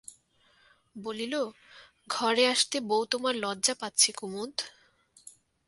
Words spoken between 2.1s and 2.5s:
ঘরে